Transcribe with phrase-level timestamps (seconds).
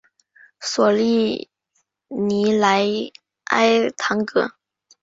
[0.59, 1.47] 索利
[2.07, 2.87] 尼莱
[3.51, 4.51] 埃唐格。